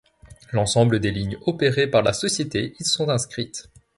[0.51, 3.69] L'ensemble des lignes opérés par la Société y sont inscrites.